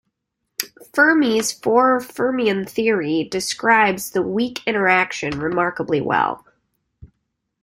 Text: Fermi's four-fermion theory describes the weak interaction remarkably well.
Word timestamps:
Fermi's 0.95 1.51
four-fermion 1.51 2.65
theory 2.65 3.23
describes 3.23 4.09
the 4.09 4.23
weak 4.23 4.61
interaction 4.65 5.37
remarkably 5.39 6.01
well. 6.01 6.43